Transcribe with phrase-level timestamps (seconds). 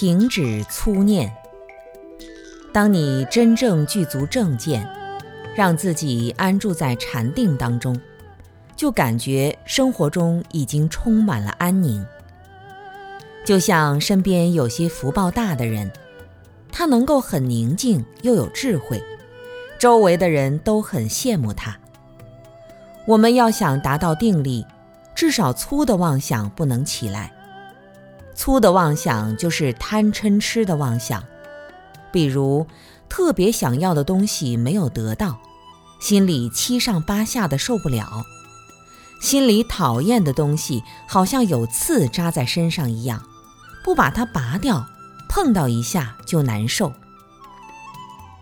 [0.00, 1.28] 停止粗念。
[2.72, 4.88] 当你真正具足正见，
[5.56, 8.00] 让自己安住在禅定当中，
[8.76, 12.06] 就感觉生活中已经充满了安宁。
[13.44, 15.90] 就像身边有些福报大的人，
[16.70, 19.02] 他能够很宁静又有智慧，
[19.80, 21.76] 周围的人都很羡慕他。
[23.04, 24.64] 我们要想达到定力，
[25.16, 27.32] 至少粗的妄想不能起来。
[28.38, 31.24] 粗的妄想就是贪嗔痴的妄想，
[32.12, 32.64] 比如
[33.08, 35.40] 特别想要的东西没有得到，
[35.98, 38.06] 心里七上八下的受不了；
[39.20, 43.24] 心里讨厌的东西好像有刺扎在身上一样，
[43.82, 44.86] 不把它拔掉，
[45.28, 46.92] 碰到一下就难受。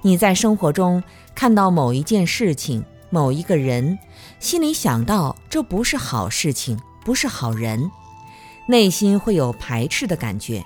[0.03, 1.03] 你在生活中
[1.35, 3.99] 看到某一件事情、某一个人，
[4.41, 7.91] 心里想到这不是好事情，不是好人。
[8.67, 10.65] 内心会有排斥的感觉，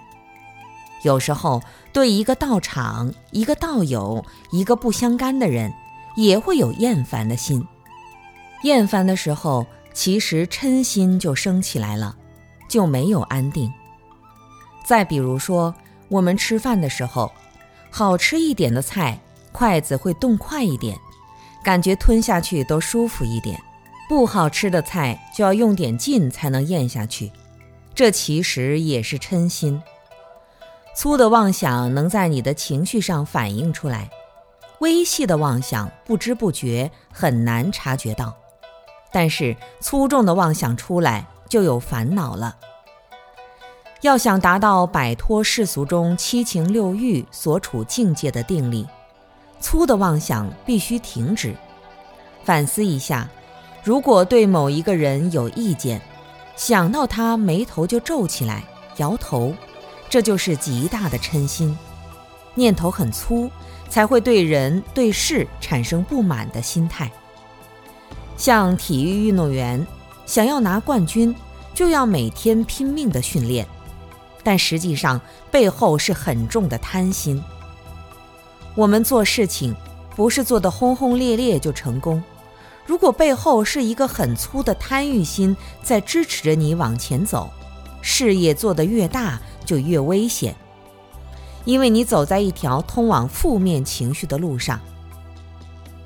[1.03, 1.63] 有时候
[1.93, 5.73] 对一个道场、一个道友、一个不相干的人，
[6.17, 7.67] 也会有厌烦的心。
[8.63, 12.17] 厌烦的时候，其实嗔心就升起来了，
[12.69, 13.71] 就没有安定。
[14.85, 15.75] 再比如说，
[16.09, 17.31] 我们吃饭的时候，
[17.91, 19.21] 好吃一点的菜，
[19.53, 20.97] 筷子会动快一点，
[21.63, 23.57] 感觉吞下去都舒服一点；
[24.09, 27.31] 不好吃的菜，就要用点劲才能咽下去。
[28.01, 29.83] 这其实也是嗔心。
[30.97, 34.09] 粗的妄想能在你的情绪上反映出来，
[34.79, 38.35] 微细的妄想不知不觉很难察觉到，
[39.13, 42.57] 但是粗重的妄想出来就有烦恼了。
[44.01, 48.89] 要想达到摆脱世俗中七情六欲所处境界的定力，
[49.61, 51.55] 粗的妄想必须停止。
[52.45, 53.29] 反思一下，
[53.85, 56.01] 如果对某一个人有意见。
[56.61, 58.63] 想到他，眉头就皱起来，
[58.99, 59.55] 摇头，
[60.11, 61.75] 这就是极大的嗔心，
[62.55, 63.51] 念头很粗，
[63.89, 67.11] 才会对人对事产生不满的心态。
[68.37, 69.85] 像体育运动员，
[70.27, 71.35] 想要拿冠军，
[71.73, 73.67] 就要每天拼命的训练，
[74.43, 75.19] 但实际上
[75.51, 77.43] 背后是很重的贪心。
[78.75, 79.75] 我们做事情，
[80.15, 82.23] 不是做得轰轰烈烈就成功。
[82.91, 87.49] 如果背后是一个很粗的贪欲心在支持着你往前走，
[88.03, 90.57] 事业做得越大就越危险，
[91.65, 94.81] 因为你走在一条通往负面情绪的路上。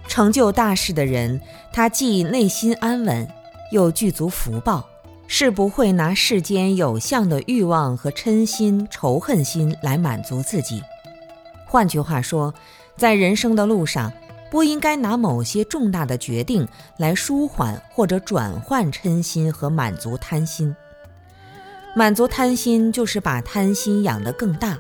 [0.07, 1.41] 成就大事的人，
[1.73, 3.27] 他既内心安稳，
[3.73, 4.87] 又具足福报，
[5.27, 10.83] 是不会拿世间有相的欲望和嗔心、仇恨心来满足自己。
[11.65, 12.53] 换句话说，
[12.95, 14.13] 在人生的路上。
[14.51, 16.67] 不应该拿某些重大的决定
[16.99, 20.75] 来舒缓或者转换嗔心和满足贪心。
[21.97, 24.77] 满足贪心就是把贪心养得更大，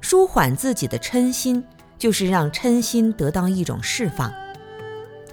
[0.00, 1.64] 舒缓自己的嗔心
[1.98, 4.32] 就是让嗔心得到一种释放。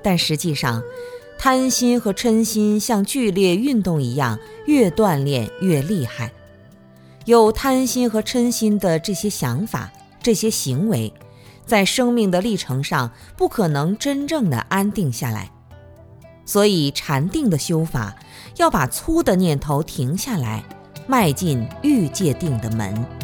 [0.02, 0.82] 但实际上，
[1.38, 6.32] 贪心和嗔心像剧烈运动一样，越锻炼越厉害。
[7.26, 9.92] 有贪心和嗔心的这些想法、
[10.24, 11.12] 这些行为。
[11.66, 15.50] 在生命的历程上，不可能真正的安定下来，
[16.46, 18.16] 所以禅定的修法
[18.58, 20.64] 要把粗的念头停下来，
[21.08, 23.21] 迈进欲界定的门。